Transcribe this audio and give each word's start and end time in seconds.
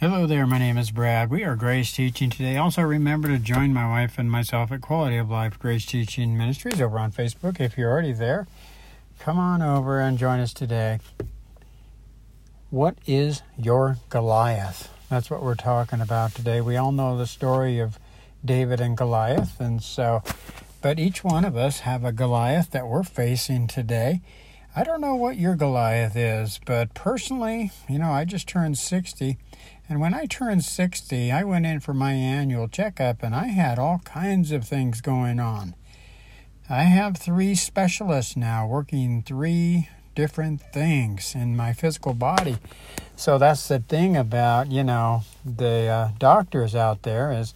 Hello 0.00 0.26
there, 0.26 0.46
my 0.46 0.56
name 0.56 0.78
is 0.78 0.90
Brad. 0.90 1.28
We 1.28 1.44
are 1.44 1.54
Grace 1.54 1.92
Teaching 1.92 2.30
today. 2.30 2.56
Also, 2.56 2.80
remember 2.80 3.28
to 3.28 3.38
join 3.38 3.74
my 3.74 3.86
wife 3.86 4.18
and 4.18 4.30
myself 4.30 4.72
at 4.72 4.80
Quality 4.80 5.18
of 5.18 5.28
Life 5.28 5.58
Grace 5.58 5.84
Teaching 5.84 6.38
Ministries 6.38 6.80
over 6.80 6.98
on 6.98 7.12
Facebook. 7.12 7.60
If 7.60 7.76
you're 7.76 7.90
already 7.90 8.14
there, 8.14 8.46
come 9.18 9.38
on 9.38 9.60
over 9.60 10.00
and 10.00 10.16
join 10.16 10.40
us 10.40 10.54
today. 10.54 11.00
What 12.70 12.96
is 13.06 13.42
your 13.58 13.98
Goliath? 14.08 14.88
That's 15.10 15.28
what 15.28 15.42
we're 15.42 15.54
talking 15.54 16.00
about 16.00 16.34
today. 16.34 16.62
We 16.62 16.78
all 16.78 16.92
know 16.92 17.18
the 17.18 17.26
story 17.26 17.78
of 17.78 17.98
David 18.42 18.80
and 18.80 18.96
Goliath, 18.96 19.60
and 19.60 19.82
so, 19.82 20.22
but 20.80 20.98
each 20.98 21.22
one 21.22 21.44
of 21.44 21.58
us 21.58 21.80
have 21.80 22.06
a 22.06 22.12
Goliath 22.12 22.70
that 22.70 22.88
we're 22.88 23.02
facing 23.02 23.66
today. 23.66 24.22
I 24.74 24.84
don't 24.84 25.00
know 25.00 25.16
what 25.16 25.36
your 25.36 25.56
Goliath 25.56 26.14
is, 26.14 26.60
but 26.64 26.94
personally, 26.94 27.72
you 27.88 27.98
know, 27.98 28.12
I 28.12 28.24
just 28.24 28.48
turned 28.48 28.78
60 28.78 29.36
and 29.88 30.00
when 30.00 30.14
I 30.14 30.26
turned 30.26 30.62
60, 30.62 31.32
I 31.32 31.42
went 31.42 31.66
in 31.66 31.80
for 31.80 31.92
my 31.92 32.12
annual 32.12 32.68
checkup 32.68 33.24
and 33.24 33.34
I 33.34 33.46
had 33.46 33.76
all 33.76 33.98
kinds 34.04 34.52
of 34.52 34.64
things 34.64 35.00
going 35.00 35.40
on. 35.40 35.74
I 36.68 36.84
have 36.84 37.16
three 37.16 37.56
specialists 37.56 38.36
now 38.36 38.68
working 38.68 39.24
three 39.24 39.88
different 40.14 40.60
things 40.60 41.34
in 41.34 41.56
my 41.56 41.72
physical 41.72 42.14
body. 42.14 42.58
So 43.16 43.36
that's 43.38 43.66
the 43.66 43.80
thing 43.80 44.16
about, 44.16 44.70
you 44.70 44.84
know, 44.84 45.24
the 45.44 45.88
uh, 45.88 46.08
doctors 46.20 46.76
out 46.76 47.02
there 47.02 47.32
is 47.32 47.54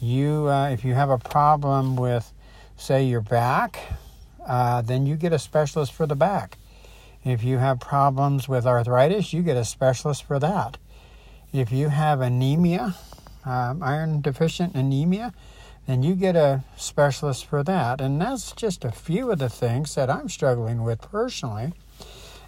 you 0.00 0.48
uh, 0.48 0.70
if 0.70 0.84
you 0.84 0.94
have 0.94 1.10
a 1.10 1.18
problem 1.18 1.94
with 1.94 2.32
say 2.76 3.04
your 3.04 3.20
back, 3.20 3.78
uh, 4.48 4.82
then 4.82 5.06
you 5.06 5.14
get 5.14 5.32
a 5.32 5.38
specialist 5.38 5.92
for 5.92 6.06
the 6.06 6.16
back. 6.16 6.58
If 7.24 7.44
you 7.44 7.58
have 7.58 7.80
problems 7.80 8.48
with 8.48 8.66
arthritis, 8.66 9.32
you 9.32 9.42
get 9.42 9.56
a 9.56 9.64
specialist 9.64 10.24
for 10.24 10.38
that. 10.38 10.78
If 11.52 11.70
you 11.70 11.88
have 11.88 12.20
anemia, 12.20 12.94
um, 13.44 13.82
iron 13.82 14.20
deficient 14.20 14.74
anemia, 14.74 15.32
then 15.86 16.02
you 16.02 16.14
get 16.14 16.36
a 16.36 16.64
specialist 16.76 17.46
for 17.46 17.62
that. 17.62 18.00
And 18.00 18.20
that's 18.20 18.52
just 18.52 18.84
a 18.84 18.92
few 18.92 19.30
of 19.30 19.38
the 19.38 19.48
things 19.48 19.94
that 19.94 20.10
I'm 20.10 20.28
struggling 20.28 20.82
with 20.82 21.00
personally. 21.00 21.72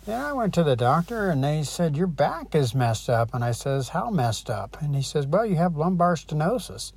And 0.07 0.15
I 0.17 0.33
went 0.33 0.55
to 0.55 0.65
the 0.65 0.77
doctor 0.77 1.31
and 1.31 1.45
they 1.45 1.63
said, 1.63 1.97
Your 1.97 2.07
back 2.07 2.55
is 2.55 2.75
messed 2.75 3.11
up. 3.11 3.35
And 3.35 3.45
I 3.45 3.53
says, 3.53 3.91
How 3.91 4.11
messed 4.11 4.51
up? 4.51 4.81
And 4.81 4.95
he 4.95 5.03
says, 5.03 5.27
Well, 5.27 5.47
you 5.47 5.57
have 5.57 5.77
lumbar 5.77 6.17
stenosis. 6.17 6.93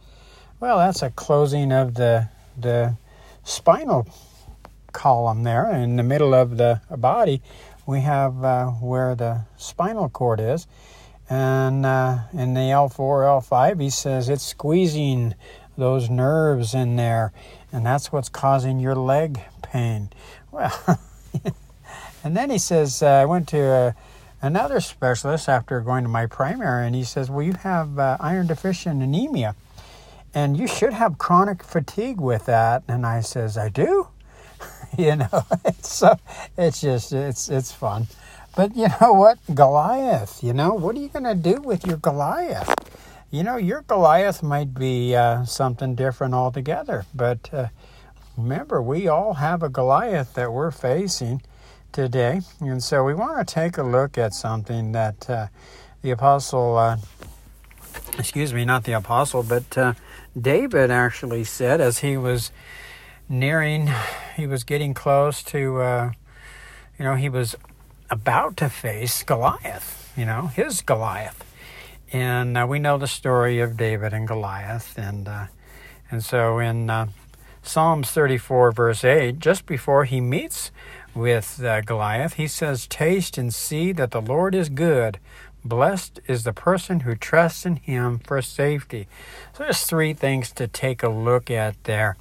Well, 0.60 0.78
that's 0.78 1.02
a 1.02 1.12
closing 1.12 1.72
of 1.72 1.96
the 1.96 2.30
the 2.58 2.96
spinal 3.44 4.08
column 4.94 5.44
there 5.44 5.70
in 5.72 5.98
the 5.98 6.04
middle 6.04 6.34
of 6.34 6.58
the 6.58 6.82
body. 6.90 7.42
We 7.86 8.02
have 8.02 8.44
uh, 8.44 8.68
where 8.68 9.16
the 9.16 9.42
spinal 9.58 10.08
cord 10.08 10.40
is. 10.40 10.68
And 11.30 11.86
uh, 11.86 12.20
in 12.34 12.54
the 12.54 12.62
L4, 12.62 12.96
L5, 12.98 13.82
he 13.82 13.90
says 13.90 14.30
it's 14.30 14.46
squeezing 14.46 15.36
those 15.78 16.10
nerves 16.10 16.74
in 16.74 16.96
there, 16.96 17.32
and 17.72 17.86
that's 17.86 18.12
what's 18.12 18.30
causing 18.30 18.80
your 18.80 18.96
leg 18.96 19.40
pain. 19.62 20.10
Well, 20.52 21.00
and 22.24 22.38
then 22.38 22.50
he 22.50 22.58
says, 22.58 23.02
uh, 23.02 23.08
I 23.08 23.26
went 23.26 23.48
to 23.50 23.62
uh, 23.62 23.92
another 24.42 24.80
specialist 24.80 25.50
after 25.50 25.82
going 25.82 26.04
to 26.04 26.10
my 26.10 26.28
primary, 26.28 26.86
and 26.86 26.96
he 26.96 27.04
says, 27.04 27.32
Well, 27.32 27.42
you 27.42 27.54
have 27.54 27.98
uh, 27.98 28.18
iron 28.20 28.48
deficient 28.48 29.02
anemia, 29.02 29.56
and 30.34 30.58
you 30.58 30.68
should 30.68 30.94
have 30.94 31.18
chronic 31.18 31.64
fatigue 31.64 32.20
with 32.20 32.46
that. 32.46 32.84
And 32.88 33.06
I 33.06 33.22
says, 33.22 33.58
I 33.58 33.70
do. 33.70 34.10
you 34.98 35.16
know, 35.16 35.46
so 35.82 36.18
it's 36.58 36.82
just 36.82 37.14
it's 37.14 37.50
it's 37.50 37.72
fun. 37.72 38.08
But 38.56 38.76
you 38.76 38.88
know 39.02 39.14
what? 39.14 39.40
Goliath, 39.54 40.44
you 40.44 40.54
know, 40.54 40.74
what 40.76 40.96
are 40.96 41.00
you 41.00 41.08
going 41.10 41.26
to 41.26 41.36
do 41.36 41.62
with 41.62 41.88
your 41.88 41.98
Goliath? 41.98 42.72
You 43.32 43.42
know, 43.42 43.58
your 43.58 43.82
Goliath 43.82 44.44
might 44.44 44.76
be 44.76 45.16
uh, 45.16 45.46
something 45.46 45.96
different 45.96 46.36
altogether. 46.36 47.06
But 47.16 47.50
uh, 47.52 47.68
remember, 48.38 48.80
we 48.80 49.08
all 49.08 49.36
have 49.36 49.64
a 49.64 49.70
Goliath 49.70 50.36
that 50.36 50.54
we're 50.54 50.70
facing 50.70 51.42
today. 51.92 52.42
And 52.60 52.84
so 52.84 53.04
we 53.04 53.16
want 53.16 53.48
to 53.48 53.52
take 53.52 53.80
a 53.80 53.84
look 53.84 54.20
at 54.20 54.36
something 54.36 54.92
that 54.92 55.28
uh, 55.28 55.48
the 56.04 56.12
Apostle, 56.12 56.78
uh, 56.78 56.98
excuse 58.20 58.54
me, 58.54 58.66
not 58.66 58.84
the 58.84 58.94
Apostle, 58.94 59.42
but 59.42 59.76
uh, 59.76 59.94
David 60.40 60.92
actually 60.92 61.44
said 61.44 61.82
as 61.82 62.00
he 62.00 62.18
was 62.18 62.52
nearing, 63.30 63.90
he 64.36 64.48
was 64.48 64.64
getting 64.64 64.94
close 64.94 65.44
to, 65.44 65.82
uh, 65.82 66.12
you 66.98 67.06
know, 67.06 67.16
he 67.16 67.30
was 67.30 67.56
about 68.10 68.58
to 68.58 68.70
face 68.70 69.24
Goliath, 69.24 70.14
you 70.16 70.26
know, 70.26 70.48
his 70.48 70.82
Goliath. 70.82 71.44
And 72.12 72.58
uh, 72.58 72.68
we 72.70 72.80
know 72.80 72.98
the 72.98 73.08
story 73.08 73.60
of 73.60 73.76
David 73.76 74.14
and 74.14 74.28
Goliath. 74.28 74.98
And, 74.98 75.28
uh, 75.28 75.48
and 76.12 76.24
so 76.24 76.60
in 76.60 76.90
uh, 76.90 77.08
Psalms 77.64 78.12
34, 78.12 78.72
verse 78.72 79.04
8, 79.04 79.40
just 79.40 79.66
before 79.66 80.06
he 80.06 80.22
meets 80.22 80.72
with 81.16 81.64
uh, 81.64 81.82
Goliath, 81.82 82.34
he 82.34 82.48
says, 82.48 82.86
Taste 82.88 83.38
and 83.38 83.54
see 83.54 83.92
that 83.94 84.12
the 84.12 84.22
Lord 84.22 84.54
is 84.54 84.70
good. 84.70 85.20
Blessed 85.66 86.20
is 86.28 86.44
the 86.44 86.54
person 86.54 87.02
who 87.02 87.16
trusts 87.16 87.66
in 87.66 87.78
him 87.78 88.20
for 88.20 88.42
safety. 88.42 89.08
So 89.54 89.64
there's 89.64 89.86
three 89.86 90.14
things 90.14 90.52
to 90.54 90.68
take 90.68 91.02
a 91.02 91.10
look 91.10 91.50
at 91.50 91.82
there 91.86 92.18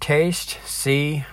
taste, 0.00 0.58
see, 0.64 1.24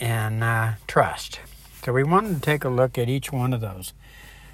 and 0.00 0.44
uh, 0.44 0.72
trust. 0.86 1.40
So 1.82 1.92
we 1.92 2.04
wanted 2.04 2.34
to 2.34 2.40
take 2.40 2.64
a 2.64 2.68
look 2.68 2.98
at 2.98 3.08
each 3.08 3.32
one 3.32 3.52
of 3.52 3.60
those. 3.60 3.92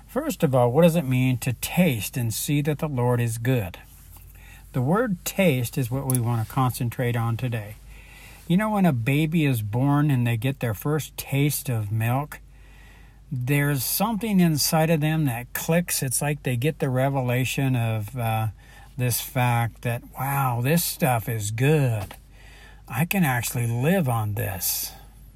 First 0.07 0.43
of 0.43 0.55
all, 0.55 0.71
what 0.71 0.83
does 0.83 0.97
it 0.97 1.07
mean 1.07 1.39
to 1.39 1.55
taste 1.55 2.17
and 2.17 2.35
see 2.35 2.61
that 2.63 2.79
the 2.79 2.89
Lord 2.89 3.21
is 3.21 3.39
good? 3.39 3.79
The 4.73 4.83
word 4.83 5.25
taste 5.25 5.79
is 5.79 5.91
what 5.91 6.07
we 6.07 6.19
want 6.19 6.47
to 6.47 6.53
concentrate 6.53 7.17
on 7.17 7.37
today. 7.37 7.77
You 8.47 8.57
know, 8.57 8.71
when 8.71 8.85
a 8.85 8.93
baby 8.93 9.47
is 9.47 9.63
born 9.63 10.11
and 10.11 10.27
they 10.27 10.37
get 10.37 10.61
their 10.61 10.75
first 10.75 11.17
taste 11.17 11.69
of 11.71 11.91
milk, 11.91 12.41
there's 13.31 13.83
something 13.83 14.41
inside 14.41 14.91
of 14.91 15.01
them 15.01 15.25
that 15.25 15.53
clicks. 15.55 16.03
It's 16.03 16.21
like 16.21 16.43
they 16.43 16.57
get 16.57 16.79
the 16.79 16.91
revelation 16.91 17.75
of 17.75 18.17
uh, 18.19 18.49
this 18.99 19.23
fact 19.23 19.83
that, 19.83 20.03
wow, 20.19 20.61
this 20.63 20.85
stuff 20.85 21.31
is 21.31 21.51
good. 21.51 22.15
I 22.93 23.07
can 23.07 23.25
actually 23.25 23.67
live 23.67 24.09
on 24.09 24.35
this 24.35 24.93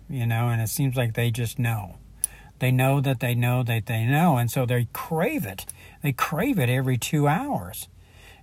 you 0.09 0.27
know, 0.27 0.49
and 0.49 0.61
it 0.61 0.69
seems 0.69 0.97
like 0.97 1.15
they 1.15 1.31
just 1.31 1.59
know. 1.59 1.97
They 2.59 2.71
know 2.71 3.01
that 3.01 3.21
they 3.21 3.35
know 3.35 3.63
that 3.65 3.87
they 3.87 4.05
know, 4.05 4.37
and 4.37 4.51
so 4.51 4.65
they 4.65 4.89
crave 4.93 5.45
it. 5.45 5.67
They 6.03 6.13
crave 6.13 6.59
it 6.59 6.69
every 6.69 6.97
two 6.97 7.29
hours. 7.29 7.89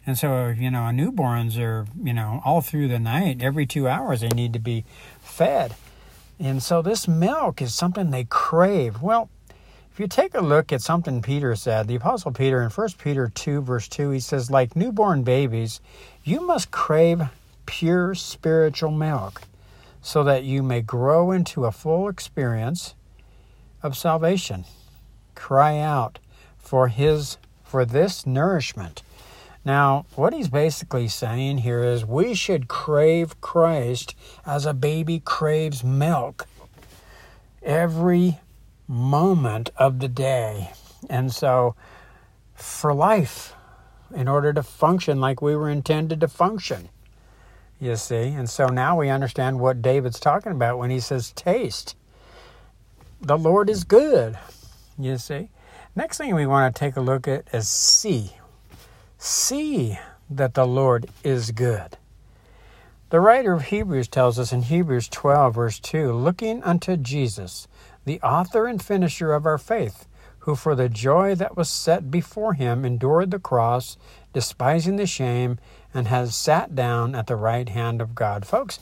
And 0.05 0.17
so, 0.17 0.47
you 0.49 0.69
know, 0.69 0.79
newborns 0.79 1.57
are, 1.57 1.87
you 2.01 2.13
know, 2.13 2.41
all 2.43 2.61
through 2.61 2.89
the 2.89 2.99
night, 2.99 3.41
every 3.41 3.65
two 3.65 3.87
hours, 3.87 4.21
they 4.21 4.29
need 4.29 4.53
to 4.53 4.59
be 4.59 4.83
fed. 5.21 5.73
And 6.39 6.61
so 6.61 6.81
this 6.81 7.07
milk 7.07 7.61
is 7.61 7.73
something 7.73 8.11
they 8.11 8.25
crave. 8.25 9.01
Well, 9.01 9.29
if 9.91 9.99
you 9.99 10.07
take 10.07 10.33
a 10.35 10.41
look 10.41 10.73
at 10.73 10.81
something 10.81 11.21
Peter 11.21 11.55
said, 11.55 11.87
the 11.87 11.95
Apostle 11.95 12.31
Peter 12.31 12.61
in 12.61 12.69
1 12.69 12.89
Peter 12.97 13.31
2, 13.33 13.61
verse 13.61 13.87
2, 13.87 14.09
he 14.09 14.19
says, 14.19 14.51
like 14.51 14.75
newborn 14.75 15.23
babies, 15.23 15.79
you 16.23 16.45
must 16.45 16.71
crave 16.71 17.21
pure 17.65 18.15
spiritual 18.15 18.91
milk 18.91 19.43
so 20.01 20.23
that 20.23 20.43
you 20.43 20.61
may 20.61 20.81
grow 20.81 21.31
into 21.31 21.65
a 21.65 21.71
full 21.71 22.07
experience 22.07 22.95
of 23.81 23.97
salvation. 23.97 24.65
Cry 25.35 25.79
out 25.79 26.19
for 26.57 26.89
his 26.89 27.37
for 27.63 27.85
this 27.85 28.25
nourishment. 28.25 29.01
Now, 29.65 30.05
what 30.15 30.33
he's 30.33 30.49
basically 30.49 31.07
saying 31.07 31.59
here 31.59 31.83
is 31.83 32.05
we 32.05 32.33
should 32.33 32.67
crave 32.67 33.39
Christ 33.39 34.13
as 34.45 34.65
a 34.65 34.73
baby 34.73 35.21
craves 35.23 35.83
milk 35.83 36.47
every 37.61 38.39
moment 38.87 39.71
of 39.77 39.99
the 39.99 40.09
day. 40.09 40.71
And 41.09 41.33
so, 41.33 41.75
for 42.53 42.93
life, 42.93 43.53
in 44.13 44.27
order 44.27 44.53
to 44.53 44.63
function 44.63 45.19
like 45.21 45.41
we 45.41 45.55
were 45.55 45.69
intended 45.69 46.19
to 46.21 46.27
function, 46.27 46.89
you 47.79 47.95
see. 47.95 48.29
And 48.29 48.49
so 48.49 48.67
now 48.67 48.97
we 48.97 49.09
understand 49.09 49.59
what 49.59 49.81
David's 49.81 50.19
talking 50.19 50.51
about 50.51 50.77
when 50.77 50.89
he 50.89 50.99
says, 50.99 51.31
Taste. 51.31 51.95
The 53.21 53.37
Lord 53.37 53.69
is 53.69 53.83
good, 53.83 54.37
you 54.99 55.17
see. 55.17 55.49
Next 55.95 56.17
thing 56.17 56.35
we 56.35 56.45
want 56.45 56.75
to 56.75 56.79
take 56.79 56.97
a 56.97 57.01
look 57.01 57.27
at 57.27 57.47
is 57.53 57.67
see. 57.69 58.31
See 59.17 59.97
that 60.29 60.55
the 60.55 60.65
Lord 60.65 61.09
is 61.23 61.51
good. 61.51 61.97
The 63.09 63.19
writer 63.19 63.53
of 63.53 63.65
Hebrews 63.65 64.07
tells 64.07 64.39
us 64.39 64.51
in 64.51 64.63
Hebrews 64.63 65.07
12, 65.07 65.55
verse 65.55 65.79
2 65.79 66.11
looking 66.13 66.63
unto 66.63 66.97
Jesus, 66.97 67.67
the 68.05 68.19
author 68.21 68.65
and 68.65 68.81
finisher 68.81 69.33
of 69.33 69.45
our 69.45 69.59
faith, 69.59 70.07
who 70.43 70.55
for 70.55 70.75
the 70.75 70.89
joy 70.89 71.33
that 71.35 71.55
was 71.55 71.69
set 71.69 72.11
before 72.11 72.53
him 72.53 72.83
endured 72.83 73.31
the 73.31 73.39
cross, 73.39 73.97
despising 74.33 74.97
the 74.97 75.07
shame, 75.07 75.57
and 75.93 76.07
has 76.07 76.35
sat 76.35 76.75
down 76.75 77.15
at 77.15 77.27
the 77.27 77.35
right 77.35 77.69
hand 77.69 78.01
of 78.01 78.13
God. 78.13 78.45
Folks, 78.45 78.79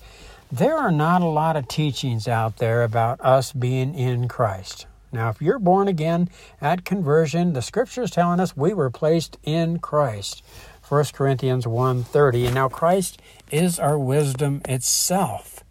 there 0.51 0.75
are 0.75 0.91
not 0.91 1.21
a 1.21 1.25
lot 1.25 1.55
of 1.55 1.67
teachings 1.67 2.27
out 2.27 2.57
there 2.57 2.83
about 2.83 3.21
us 3.21 3.51
being 3.51 3.93
in 3.93 4.27
Christ. 4.27 4.87
Now, 5.11 5.29
if 5.29 5.41
you're 5.41 5.59
born 5.59 5.87
again 5.87 6.29
at 6.59 6.83
conversion, 6.83 7.53
the 7.53 7.61
scripture 7.61 8.03
is 8.03 8.11
telling 8.11 8.39
us 8.39 8.57
we 8.57 8.73
were 8.73 8.89
placed 8.89 9.37
in 9.43 9.79
Christ. 9.79 10.41
1 10.87 11.13
Corinthians 11.13 11.65
1:30. 11.65 12.45
And 12.47 12.55
now 12.55 12.69
Christ 12.69 13.21
is 13.51 13.77
our 13.77 13.99
wisdom 13.99 14.61
itself. 14.65 15.63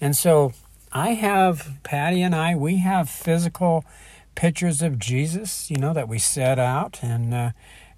And 0.00 0.16
so 0.16 0.52
I 0.92 1.10
have 1.10 1.78
Patty 1.82 2.22
and 2.22 2.34
I 2.34 2.54
we 2.54 2.78
have 2.78 3.10
physical 3.10 3.84
pictures 4.34 4.82
of 4.82 4.98
Jesus, 4.98 5.70
you 5.70 5.76
know, 5.76 5.92
that 5.92 6.08
we 6.08 6.18
set 6.18 6.58
out 6.58 6.98
and 7.02 7.34
uh, 7.34 7.50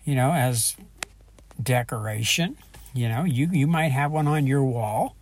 you 0.05 0.15
know 0.15 0.33
as 0.33 0.77
decoration. 1.63 2.57
You 2.95 3.09
know, 3.09 3.25
you 3.25 3.49
you 3.53 3.67
might 3.67 3.93
have 3.93 4.13
one 4.13 4.27
on 4.27 4.47
your 4.47 4.65
wall, 4.65 5.17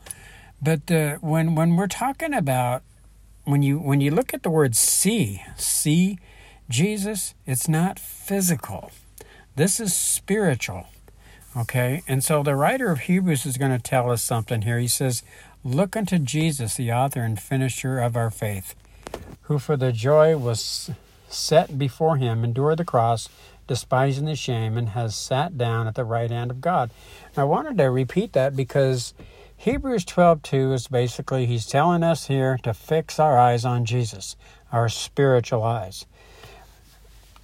but 0.63 0.91
uh, 0.91 1.17
when 1.17 1.55
when 1.55 1.77
we're 1.77 1.87
talking 1.89 2.35
about 2.35 2.83
when 3.45 3.63
you 3.63 3.79
when 3.79 4.01
you 4.01 4.11
look 4.11 4.33
at 4.33 4.43
the 4.43 4.51
word 4.51 4.77
see, 4.77 5.43
see 5.57 6.19
Jesus, 6.69 7.35
it's 7.47 7.69
not 7.69 7.99
physical. 7.99 8.91
This 9.57 9.79
is 9.81 9.95
spiritual. 9.95 10.87
Okay? 11.57 12.03
And 12.09 12.25
so 12.25 12.43
the 12.43 12.57
writer 12.57 12.91
of 12.91 13.01
Hebrews 13.01 13.47
is 13.47 13.57
going 13.57 13.71
to 13.71 13.79
tell 13.79 14.11
us 14.11 14.23
something 14.23 14.63
here. 14.63 14.79
He 14.79 14.89
says, 14.89 15.23
"Look 15.63 15.97
unto 15.97 16.19
Jesus, 16.19 16.77
the 16.77 16.93
author 16.93 17.23
and 17.23 17.39
finisher 17.39 17.99
of 17.99 18.17
our 18.17 18.31
faith, 18.31 18.75
who 19.43 19.59
for 19.59 19.77
the 19.77 19.93
joy 19.93 20.37
was 20.37 20.91
set 21.35 21.79
before 21.79 22.17
him 22.17 22.45
endured 22.45 22.79
the 22.79 22.85
cross, 22.85 23.29
despising 23.67 24.27
the 24.27 24.37
shame, 24.37 24.77
and 24.77 24.91
has 24.91 25.15
sat 25.15 25.59
down 25.59 25.87
at 25.87 25.95
the 25.95 26.05
right 26.05 26.31
hand 26.31 26.51
of 26.51 26.61
God." 26.61 26.91
I 27.37 27.45
wanted 27.45 27.79
to 27.79 27.91
repeat 27.91 28.33
that 28.33 28.55
because 28.55 29.15
Hebrews 29.57 30.05
12:2 30.05 30.73
is 30.73 30.89
basically 30.89 31.47
he's 31.47 31.67
telling 31.67 32.03
us 32.03 32.27
here 32.27 32.59
to 32.63 32.75
fix 32.75 33.19
our 33.19 33.39
eyes 33.39 33.65
on 33.65 33.85
Jesus, 33.85 34.37
our 34.73 34.89
spiritual 34.89 35.63
eyes. 35.63 36.05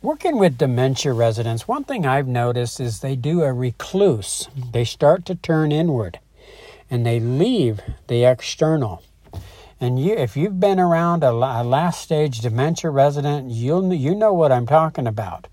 Working 0.03 0.39
with 0.39 0.59
dementia 0.59 1.13
residents, 1.13 1.69
one 1.69 1.85
thing 1.85 2.07
I've 2.07 2.27
noticed 2.27 2.81
is 2.81 3.01
they 3.01 3.17
do 3.17 3.43
a 3.43 3.53
recluse. 3.53 4.49
They 4.73 4.85
start 4.85 5.25
to 5.27 5.35
turn 5.35 5.73
inward 5.73 6.19
and 6.91 7.07
they 7.07 7.21
leave 7.21 7.81
the 8.09 8.25
external. 8.25 9.03
And 9.81 9.99
you, 9.99 10.13
if 10.15 10.37
you've 10.37 10.61
been 10.61 10.79
around 10.79 11.25
a, 11.25 11.33
last 11.33 12.03
stage 12.03 12.41
dementia 12.41 12.91
resident, 12.91 13.51
you'll 13.51 13.95
you 13.95 14.15
know 14.15 14.35
what 14.35 14.53
I'm 14.53 14.67
talking 14.67 15.07
about. 15.07 15.49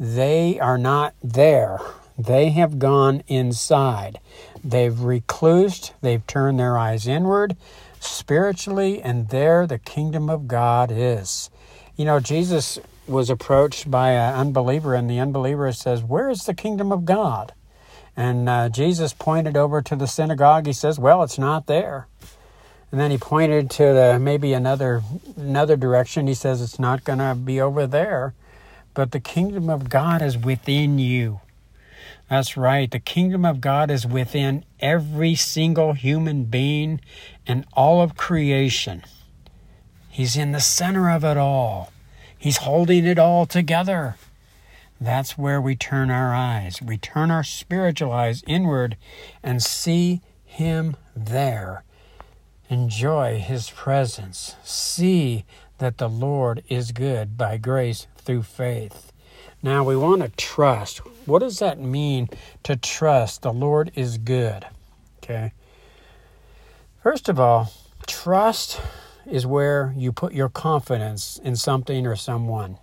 They 0.00 0.58
are 0.58 0.78
not 0.78 1.14
there. 1.22 1.78
They 2.18 2.50
have 2.50 2.80
gone 2.80 3.22
inside. 3.28 4.18
They've 4.64 4.92
reclused, 4.92 5.92
they've 6.00 6.26
turned 6.26 6.58
their 6.58 6.76
eyes 6.76 7.06
inward 7.06 7.56
spiritually, 8.00 9.00
and 9.00 9.28
there 9.28 9.66
the 9.66 9.78
kingdom 9.78 10.28
of 10.28 10.48
God 10.48 10.90
is. 10.92 11.48
You 11.96 12.04
know, 12.04 12.18
Jesus 12.18 12.80
was 13.06 13.30
approached 13.30 13.90
by 13.90 14.10
an 14.10 14.34
unbeliever, 14.34 14.94
and 14.94 15.08
the 15.08 15.20
unbeliever 15.20 15.72
says, 15.72 16.02
Where 16.02 16.30
is 16.30 16.46
the 16.46 16.54
kingdom 16.54 16.90
of 16.90 17.04
God? 17.04 17.52
And 18.16 18.48
uh, 18.48 18.68
Jesus 18.68 19.12
pointed 19.12 19.56
over 19.56 19.82
to 19.82 19.96
the 19.96 20.06
synagogue. 20.06 20.66
He 20.66 20.72
says, 20.72 20.98
Well, 20.98 21.22
it's 21.22 21.38
not 21.38 21.66
there. 21.66 22.08
And 22.92 23.00
then 23.00 23.10
he 23.10 23.16
pointed 23.18 23.70
to 23.70 23.84
the 23.84 24.18
maybe 24.20 24.52
another 24.52 25.02
another 25.36 25.76
direction. 25.76 26.26
He 26.26 26.34
says 26.34 26.60
it's 26.60 26.78
not 26.78 27.04
going 27.04 27.18
to 27.20 27.34
be 27.34 27.58
over 27.60 27.86
there, 27.86 28.34
but 28.92 29.12
the 29.12 29.20
kingdom 29.20 29.70
of 29.70 29.88
God 29.88 30.20
is 30.20 30.36
within 30.36 30.98
you. 30.98 31.40
That's 32.28 32.56
right. 32.56 32.90
The 32.90 33.00
kingdom 33.00 33.44
of 33.44 33.60
God 33.60 33.90
is 33.90 34.06
within 34.06 34.64
every 34.78 35.34
single 35.34 35.94
human 35.94 36.44
being 36.44 37.00
and 37.46 37.64
all 37.72 38.02
of 38.02 38.16
creation. 38.16 39.04
He's 40.10 40.36
in 40.36 40.52
the 40.52 40.60
center 40.60 41.10
of 41.10 41.24
it 41.24 41.38
all. 41.38 41.92
He's 42.38 42.58
holding 42.58 43.06
it 43.06 43.18
all 43.18 43.46
together. 43.46 44.16
That's 45.00 45.38
where 45.38 45.60
we 45.60 45.76
turn 45.76 46.10
our 46.10 46.34
eyes. 46.34 46.82
We 46.82 46.98
turn 46.98 47.30
our 47.30 47.42
spiritual 47.42 48.12
eyes 48.12 48.42
inward 48.46 48.96
and 49.42 49.62
see 49.62 50.20
Him 50.44 50.96
there. 51.16 51.84
Enjoy 52.72 53.38
His 53.38 53.68
presence. 53.68 54.56
See 54.64 55.44
that 55.76 55.98
the 55.98 56.08
Lord 56.08 56.62
is 56.70 56.90
good 56.90 57.36
by 57.36 57.58
grace 57.58 58.06
through 58.16 58.44
faith. 58.44 59.12
Now 59.62 59.84
we 59.84 59.94
want 59.94 60.22
to 60.22 60.30
trust. 60.30 61.00
What 61.26 61.40
does 61.40 61.58
that 61.58 61.78
mean 61.78 62.30
to 62.62 62.74
trust 62.76 63.42
the 63.42 63.52
Lord 63.52 63.92
is 63.94 64.16
good? 64.16 64.64
Okay. 65.18 65.52
First 67.02 67.28
of 67.28 67.38
all, 67.38 67.70
trust 68.06 68.80
is 69.26 69.46
where 69.46 69.92
you 69.94 70.10
put 70.10 70.32
your 70.32 70.48
confidence 70.48 71.38
in 71.44 71.56
something 71.56 72.06
or 72.06 72.16
someone. 72.16 72.78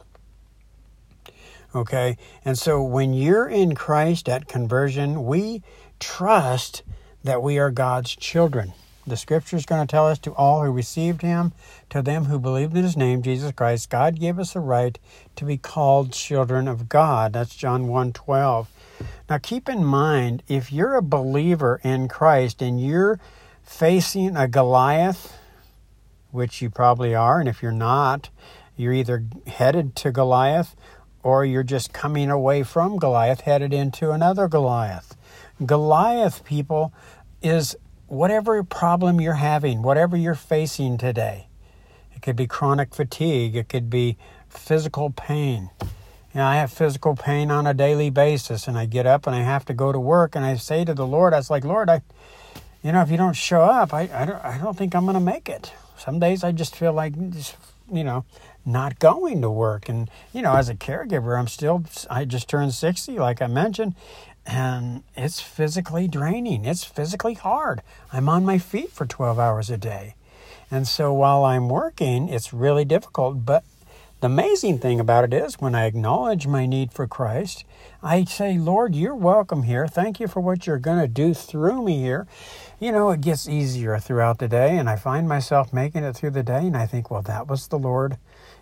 Okay? 1.74 2.16
And 2.46 2.60
so 2.60 2.84
when 2.84 3.16
you're 3.16 3.50
in 3.50 3.74
Christ 3.74 4.30
at 4.30 4.48
conversion, 4.48 5.26
we 5.26 5.64
trust 6.00 6.84
that 7.24 7.42
we 7.42 7.58
are 7.58 7.72
God's 7.72 8.16
children. 8.16 8.74
The 9.10 9.18
scripture 9.18 9.58
is 9.58 9.66
going 9.66 9.86
to 9.86 9.92
tell 9.92 10.08
us 10.08 10.20
to 10.20 10.34
all 10.34 10.64
who 10.64 10.72
received 10.72 11.24
him, 11.24 11.52
to 11.90 12.02
them 12.02 12.26
who 12.26 12.38
believed 12.38 12.78
in 12.78 12.84
his 12.84 12.96
name, 12.96 13.24
Jesus 13.24 13.52
Christ, 13.52 13.90
God 13.90 14.20
gave 14.20 14.38
us 14.38 14.56
a 14.56 14.60
right 14.60 14.98
to 15.36 15.46
be 15.46 15.58
called 15.58 16.14
children 16.14 16.68
of 16.68 16.88
God. 16.88 17.34
That's 17.34 17.56
John 17.56 17.88
1 17.88 18.14
12. 18.14 18.70
Now 19.30 19.38
keep 19.40 19.68
in 19.68 19.84
mind, 19.84 20.44
if 20.48 20.72
you're 20.72 20.96
a 20.96 21.02
believer 21.02 21.82
in 21.84 22.08
Christ 22.08 22.62
and 22.62 22.80
you're 22.80 23.20
facing 23.64 24.38
a 24.38 24.48
Goliath, 24.48 25.38
which 26.32 26.62
you 26.62 26.70
probably 26.70 27.16
are, 27.16 27.40
and 27.40 27.50
if 27.50 27.64
you're 27.64 27.72
not, 27.72 28.30
you're 28.76 28.94
either 28.94 29.26
headed 29.48 29.96
to 29.98 30.12
Goliath 30.12 30.76
or 31.24 31.44
you're 31.44 31.64
just 31.64 31.94
coming 31.94 32.30
away 32.30 32.62
from 32.64 32.98
Goliath, 32.98 33.42
headed 33.42 33.74
into 33.74 34.12
another 34.12 34.48
Goliath. 34.48 35.18
Goliath, 35.66 36.46
people, 36.46 36.94
is 37.42 37.76
whatever 38.10 38.62
problem 38.64 39.22
you're 39.22 39.34
having, 39.34 39.82
whatever 39.82 40.18
you're 40.18 40.36
facing 40.36 40.98
today. 40.98 41.48
It 42.16 42.22
could 42.22 42.36
be 42.36 42.48
chronic 42.48 42.94
fatigue, 42.94 43.56
it 43.56 43.70
could 43.70 43.90
be 43.90 44.18
physical 44.50 45.12
pain. 45.12 45.70
You 45.82 46.42
know, 46.42 46.46
I 46.46 46.58
have 46.58 46.72
physical 46.72 47.16
pain 47.16 47.50
on 47.50 47.66
a 47.66 47.74
daily 47.74 48.10
basis, 48.10 48.68
and 48.68 48.78
I 48.78 48.86
get 48.86 49.06
up 49.06 49.26
and 49.26 49.36
I 49.36 49.42
have 49.42 49.66
to 49.66 49.74
go 49.74 49.92
to 49.92 50.00
work, 50.00 50.36
and 50.36 50.44
I 50.44 50.56
say 50.58 50.86
to 50.86 50.94
the 50.94 51.08
Lord, 51.08 51.34
I 51.34 51.38
was 51.38 51.50
like, 51.50 51.64
Lord, 51.64 51.90
I, 51.90 52.02
you 52.84 52.92
know, 52.92 53.02
if 53.02 53.10
you 53.10 53.18
don't 53.18 53.34
show 53.34 53.62
up, 53.62 53.94
I, 53.94 54.10
I 54.14 54.26
don't, 54.26 54.44
I 54.44 54.58
don't 54.58 54.78
think 54.78 54.96
I'm 54.96 55.06
going 55.06 55.16
to 55.16 55.20
make 55.20 55.48
it. 55.48 55.72
Some 55.98 56.20
days 56.20 56.44
I 56.44 56.52
just 56.52 56.76
feel 56.76 56.94
like, 56.94 57.14
you 57.92 58.04
know, 58.04 58.26
not 58.66 59.00
going 59.00 59.42
to 59.42 59.50
work, 59.50 59.90
and 59.90 60.10
you 60.34 60.42
know, 60.42 60.56
as 60.56 60.70
a 60.70 60.76
caregiver, 60.76 61.38
I'm 61.38 61.48
still, 61.48 61.84
I 62.10 62.26
just 62.26 62.48
turned 62.48 62.74
sixty, 62.74 63.18
like 63.18 63.42
I 63.42 63.48
mentioned, 63.48 63.96
and 64.46 65.04
it's 65.16 65.42
physically 65.42 66.08
draining. 66.08 66.66
It's 66.66 66.84
physically 66.84 67.36
hard. 67.36 67.82
I'm 68.12 68.30
on 68.30 68.46
my 68.46 68.58
feet 68.58 68.92
for 68.92 69.06
12 69.06 69.40
hours 69.40 69.70
a 69.70 69.78
day. 69.78 70.16
And 70.72 70.88
so 70.88 71.14
while 71.14 71.44
I'm 71.46 71.70
working, 71.70 72.30
it's 72.30 72.54
really 72.54 72.86
difficult. 72.86 73.46
But 73.46 73.64
the 74.22 74.28
amazing 74.28 74.80
thing 74.80 75.00
about 75.00 75.24
it 75.24 75.34
is 75.34 75.62
when 75.62 75.74
I 75.76 75.86
acknowledge 75.86 76.46
my 76.46 76.66
need 76.66 76.92
for 76.92 77.08
Christ, 77.08 77.64
I 78.04 78.26
say, 78.26 78.58
Lord, 78.58 78.94
you're 78.94 79.16
welcome 79.16 79.64
here. 79.64 79.88
Thank 79.88 80.20
you 80.20 80.28
for 80.28 80.42
what 80.42 80.68
you're 80.68 80.78
going 80.78 81.00
to 81.00 81.08
do 81.08 81.34
through 81.34 81.84
me 81.84 82.02
here. 82.02 82.28
You 82.80 82.92
know, 82.92 83.12
it 83.12 83.22
gets 83.22 83.48
easier 83.48 83.98
throughout 83.98 84.40
the 84.40 84.48
day, 84.48 84.78
and 84.78 84.90
I 84.90 84.96
find 84.96 85.28
myself 85.28 85.72
making 85.72 86.04
it 86.04 86.18
through 86.18 86.32
the 86.32 86.44
day, 86.44 86.68
and 86.68 86.76
I 86.78 86.86
think, 86.86 87.10
well, 87.10 87.22
that 87.24 87.48
was 87.48 87.68
the 87.68 87.80
Lord 87.80 88.18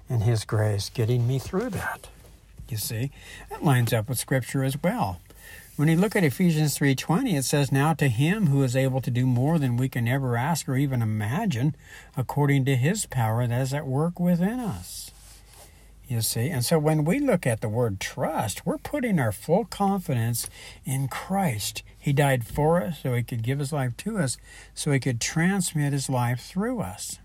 and 0.10 0.24
His 0.24 0.46
grace 0.46 0.90
getting 0.90 1.28
me 1.28 1.40
through 1.40 1.72
that. 1.72 2.08
You 2.70 2.78
see, 2.78 3.12
that 3.50 3.63
lines 3.63 3.94
up 3.94 4.10
with 4.10 4.20
Scripture 4.20 4.63
as 4.63 4.78
well. 4.82 5.22
When 5.78 5.90
you 5.90 5.96
look 5.96 6.16
at 6.16 6.24
Ephesians 6.24 6.76
3:20, 6.76 7.36
it 7.36 7.46
says, 7.46 7.72
"Now 7.72 7.94
to 7.94 8.10
him 8.10 8.48
who 8.48 8.64
is 8.64 8.76
able 8.76 9.00
to 9.00 9.12
do 9.12 9.28
more 9.28 9.60
than 9.60 9.78
we 9.78 9.88
can 9.88 10.08
ever 10.08 10.36
ask 10.36 10.68
or 10.68 10.76
even 10.76 11.04
imagine, 11.04 11.76
according 12.16 12.66
to 12.66 12.76
his 12.76 13.06
power 13.06 13.46
that 13.46 13.62
is 13.62 13.76
at 13.76 13.86
work 13.86 14.20
within 14.20 14.60
us." 14.60 15.12
You 16.08 16.24
see, 16.24 16.50
and 16.50 16.66
so 16.66 16.80
when 16.80 17.06
we 17.06 17.20
look 17.20 17.46
at 17.46 17.62
the 17.62 17.70
word 17.70 18.00
trust, 18.00 18.66
we're 18.66 18.80
putting 18.80 19.20
our 19.20 19.32
full 19.32 19.66
confidence 19.66 20.50
in 20.84 21.10
Christ. 21.10 21.84
He 21.96 22.12
died 22.12 22.44
for 22.44 22.82
us 22.82 22.98
so 23.04 23.14
he 23.14 23.22
could 23.22 23.44
give 23.44 23.60
his 23.60 23.72
life 23.72 23.96
to 23.98 24.18
us, 24.18 24.38
so 24.74 24.92
he 24.92 25.00
could 25.00 25.22
transmit 25.22 25.94
his 25.94 26.10
life 26.10 26.40
through 26.40 26.80
us. 26.80 27.20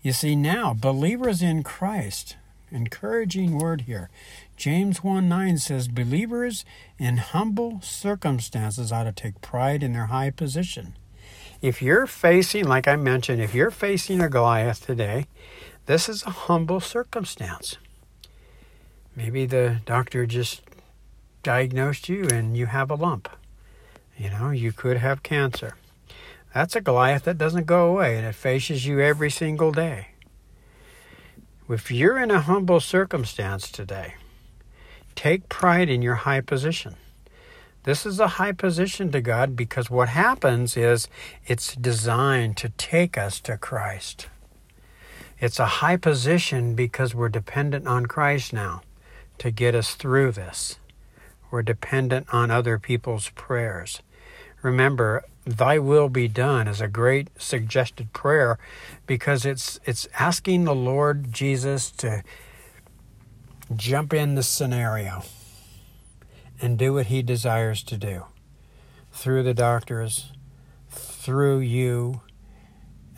You 0.00 0.14
see, 0.14 0.34
now, 0.34 0.72
believers 0.72 1.42
in 1.42 1.64
Christ, 1.64 2.36
encouraging 2.72 3.58
word 3.58 3.82
here. 3.82 4.10
James 4.56 5.04
1 5.04 5.28
9 5.28 5.58
says, 5.58 5.88
Believers 5.88 6.64
in 6.98 7.18
humble 7.18 7.80
circumstances 7.82 8.90
ought 8.92 9.04
to 9.04 9.12
take 9.12 9.40
pride 9.40 9.82
in 9.82 9.92
their 9.92 10.06
high 10.06 10.30
position. 10.30 10.94
If 11.60 11.80
you're 11.80 12.06
facing, 12.06 12.66
like 12.66 12.88
I 12.88 12.96
mentioned, 12.96 13.40
if 13.40 13.54
you're 13.54 13.70
facing 13.70 14.20
a 14.20 14.28
Goliath 14.28 14.84
today, 14.84 15.26
this 15.86 16.08
is 16.08 16.22
a 16.24 16.30
humble 16.30 16.80
circumstance. 16.80 17.76
Maybe 19.14 19.46
the 19.46 19.80
doctor 19.84 20.26
just 20.26 20.62
diagnosed 21.42 22.08
you 22.08 22.26
and 22.32 22.56
you 22.56 22.66
have 22.66 22.90
a 22.90 22.94
lump. 22.94 23.28
You 24.16 24.30
know, 24.30 24.50
you 24.50 24.72
could 24.72 24.98
have 24.98 25.22
cancer. 25.22 25.76
That's 26.54 26.76
a 26.76 26.80
Goliath 26.80 27.24
that 27.24 27.38
doesn't 27.38 27.66
go 27.66 27.86
away 27.86 28.16
and 28.16 28.26
it 28.26 28.34
faces 28.34 28.86
you 28.86 29.00
every 29.00 29.30
single 29.30 29.72
day. 29.72 30.08
If 31.68 31.90
you're 31.92 32.18
in 32.18 32.30
a 32.30 32.40
humble 32.40 32.80
circumstance 32.80 33.70
today, 33.70 34.14
take 35.14 35.48
pride 35.48 35.88
in 35.88 36.02
your 36.02 36.16
high 36.16 36.40
position. 36.40 36.96
This 37.84 38.04
is 38.04 38.18
a 38.18 38.28
high 38.38 38.52
position 38.52 39.12
to 39.12 39.20
God 39.20 39.54
because 39.54 39.88
what 39.88 40.08
happens 40.08 40.76
is 40.76 41.08
it's 41.46 41.76
designed 41.76 42.56
to 42.58 42.70
take 42.70 43.16
us 43.16 43.40
to 43.40 43.56
Christ. 43.56 44.26
It's 45.38 45.60
a 45.60 45.80
high 45.80 45.96
position 45.96 46.74
because 46.74 47.14
we're 47.14 47.28
dependent 47.28 47.86
on 47.86 48.06
Christ 48.06 48.52
now 48.52 48.82
to 49.38 49.50
get 49.52 49.74
us 49.74 49.94
through 49.94 50.32
this. 50.32 50.78
We're 51.50 51.62
dependent 51.62 52.26
on 52.32 52.50
other 52.50 52.78
people's 52.78 53.30
prayers. 53.30 54.02
Remember, 54.62 55.24
thy 55.44 55.78
will 55.78 56.08
be 56.08 56.28
done 56.28 56.68
is 56.68 56.80
a 56.80 56.88
great 56.88 57.28
suggested 57.40 58.12
prayer 58.12 58.58
because 59.06 59.44
it's 59.44 59.80
it's 59.84 60.06
asking 60.18 60.64
the 60.64 60.74
Lord 60.74 61.32
Jesus 61.32 61.90
to 61.92 62.22
jump 63.74 64.12
in 64.12 64.34
the 64.34 64.42
scenario 64.42 65.22
and 66.60 66.78
do 66.78 66.94
what 66.94 67.06
he 67.06 67.22
desires 67.22 67.82
to 67.82 67.96
do 67.96 68.24
through 69.12 69.42
the 69.42 69.54
doctors, 69.54 70.32
through 70.88 71.58
you, 71.58 72.20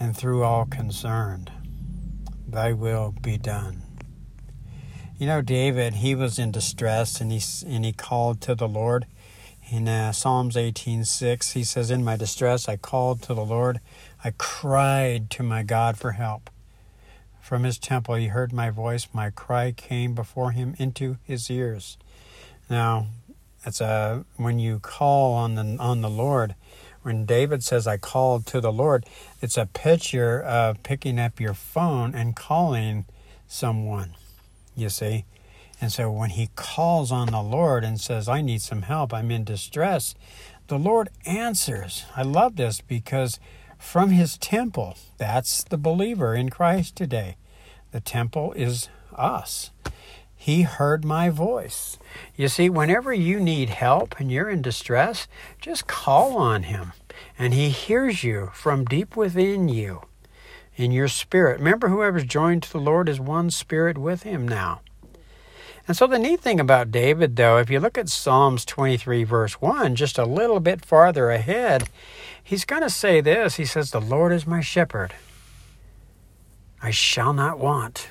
and 0.00 0.16
through 0.16 0.42
all 0.42 0.64
concerned. 0.64 1.52
Thy 2.48 2.72
will 2.72 3.14
be 3.20 3.36
done. 3.36 3.82
You 5.18 5.26
know, 5.26 5.42
David, 5.42 5.94
he 5.94 6.14
was 6.14 6.38
in 6.38 6.50
distress 6.50 7.20
and 7.20 7.30
he, 7.30 7.40
and 7.66 7.84
he 7.84 7.92
called 7.92 8.40
to 8.42 8.54
the 8.54 8.68
Lord. 8.68 9.06
In 9.70 9.88
uh, 9.88 10.12
Psalms 10.12 10.56
18:6, 10.56 11.52
he 11.52 11.64
says, 11.64 11.90
"In 11.90 12.04
my 12.04 12.16
distress 12.16 12.68
I 12.68 12.76
called 12.76 13.22
to 13.22 13.34
the 13.34 13.44
Lord. 13.44 13.80
I 14.22 14.32
cried 14.36 15.30
to 15.30 15.42
my 15.42 15.62
God 15.62 15.96
for 15.96 16.12
help. 16.12 16.50
From 17.40 17.64
his 17.64 17.78
temple 17.78 18.14
he 18.14 18.28
heard 18.28 18.52
my 18.52 18.70
voice. 18.70 19.08
My 19.12 19.30
cry 19.30 19.72
came 19.72 20.14
before 20.14 20.50
him 20.50 20.74
into 20.78 21.16
his 21.24 21.50
ears." 21.50 21.96
Now, 22.68 23.06
it's 23.64 23.80
a 23.80 24.24
when 24.36 24.58
you 24.58 24.80
call 24.80 25.32
on 25.32 25.54
the 25.54 25.76
on 25.80 26.02
the 26.02 26.10
Lord. 26.10 26.54
When 27.02 27.24
David 27.24 27.64
says, 27.64 27.86
"I 27.86 27.96
called 27.96 28.44
to 28.46 28.60
the 28.60 28.72
Lord," 28.72 29.06
it's 29.40 29.56
a 29.56 29.66
picture 29.66 30.42
of 30.42 30.82
picking 30.82 31.18
up 31.18 31.40
your 31.40 31.54
phone 31.54 32.14
and 32.14 32.36
calling 32.36 33.06
someone. 33.48 34.14
You 34.76 34.90
see, 34.90 35.24
and 35.84 35.92
so 35.92 36.10
when 36.10 36.30
he 36.30 36.48
calls 36.56 37.12
on 37.12 37.26
the 37.26 37.42
Lord 37.42 37.84
and 37.84 38.00
says, 38.00 38.26
I 38.26 38.40
need 38.40 38.62
some 38.62 38.80
help, 38.80 39.12
I'm 39.12 39.30
in 39.30 39.44
distress, 39.44 40.14
the 40.68 40.78
Lord 40.78 41.10
answers. 41.26 42.06
I 42.16 42.22
love 42.22 42.56
this 42.56 42.80
because 42.80 43.38
from 43.76 44.08
his 44.08 44.38
temple, 44.38 44.96
that's 45.18 45.62
the 45.62 45.76
believer 45.76 46.34
in 46.34 46.48
Christ 46.48 46.96
today. 46.96 47.36
The 47.90 48.00
temple 48.00 48.54
is 48.54 48.88
us. 49.14 49.72
He 50.34 50.62
heard 50.62 51.04
my 51.04 51.28
voice. 51.28 51.98
You 52.34 52.48
see, 52.48 52.70
whenever 52.70 53.12
you 53.12 53.38
need 53.38 53.68
help 53.68 54.18
and 54.18 54.32
you're 54.32 54.48
in 54.48 54.62
distress, 54.62 55.28
just 55.60 55.86
call 55.86 56.38
on 56.38 56.62
him, 56.62 56.92
and 57.38 57.52
he 57.52 57.68
hears 57.68 58.24
you 58.24 58.48
from 58.54 58.86
deep 58.86 59.16
within 59.16 59.68
you 59.68 60.00
in 60.76 60.92
your 60.92 61.08
spirit. 61.08 61.58
Remember, 61.58 61.88
whoever's 61.88 62.24
joined 62.24 62.62
to 62.62 62.72
the 62.72 62.80
Lord 62.80 63.06
is 63.06 63.20
one 63.20 63.50
spirit 63.50 63.98
with 63.98 64.22
him 64.22 64.48
now. 64.48 64.80
And 65.86 65.96
so 65.96 66.06
the 66.06 66.18
neat 66.18 66.40
thing 66.40 66.60
about 66.60 66.90
David, 66.90 67.36
though, 67.36 67.58
if 67.58 67.68
you 67.68 67.78
look 67.78 67.98
at 67.98 68.08
Psalms 68.08 68.64
23, 68.64 69.24
verse 69.24 69.60
1, 69.60 69.96
just 69.96 70.18
a 70.18 70.24
little 70.24 70.60
bit 70.60 70.84
farther 70.84 71.30
ahead, 71.30 71.90
he's 72.42 72.64
going 72.64 72.82
to 72.82 72.90
say 72.90 73.20
this. 73.20 73.56
He 73.56 73.66
says, 73.66 73.90
The 73.90 74.00
Lord 74.00 74.32
is 74.32 74.46
my 74.46 74.62
shepherd. 74.62 75.12
I 76.82 76.90
shall 76.90 77.34
not 77.34 77.58
want. 77.58 78.08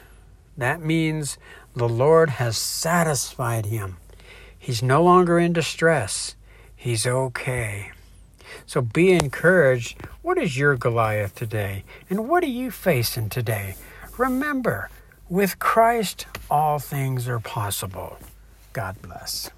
That 0.55 0.81
means 0.81 1.37
the 1.75 1.89
Lord 1.89 2.31
has 2.31 2.57
satisfied 2.57 3.65
him. 3.65 3.97
He's 4.57 4.83
no 4.83 5.03
longer 5.03 5.39
in 5.39 5.53
distress. 5.53 6.35
He's 6.75 7.07
okay. 7.07 7.91
So 8.65 8.81
be 8.81 9.11
encouraged. 9.11 9.99
What 10.21 10.37
is 10.37 10.57
your 10.57 10.75
Goliath 10.75 11.35
today? 11.35 11.83
And 12.09 12.29
what 12.29 12.43
are 12.43 12.47
you 12.47 12.71
facing 12.71 13.29
today? 13.29 13.75
Remember, 14.17 14.89
with 15.33 15.57
Christ, 15.57 16.27
all 16.51 16.77
things 16.77 17.27
are 17.27 17.39
possible. 17.39 18.19
God 18.71 19.01
bless. 19.01 19.49